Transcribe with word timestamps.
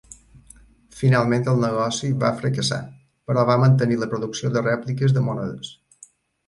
Finalment 1.01 1.45
el 1.53 1.61
negoci 1.65 2.09
va 2.25 2.33
fracassar, 2.41 2.81
però 3.29 3.45
va 3.53 3.61
mantenir 3.67 4.01
la 4.05 4.13
producció 4.17 4.53
de 4.57 4.69
rèpliques 4.71 5.19
de 5.21 5.29
monedes. 5.31 5.75